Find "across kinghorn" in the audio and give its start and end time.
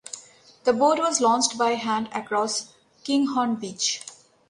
2.11-3.57